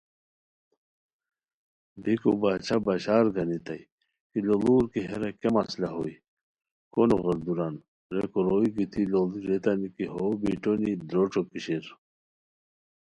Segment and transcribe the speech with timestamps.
[2.03, 3.83] بیکو باچھا بشار گانیتائے
[4.29, 6.15] کی لوڑور کی ہیرا کیہ مسئلہ ہوئے
[6.93, 7.75] کو نو غیردوران!
[8.15, 11.85] ریکو روئے گیتی لوڑی ریتانی کی ہو بیٹونی درو ݯوکی شیر